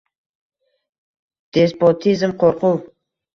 Despotizm— 1.59 2.35
qo‘rquv. 2.45 2.75